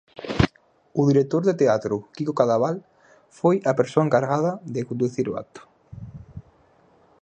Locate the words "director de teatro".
1.11-1.95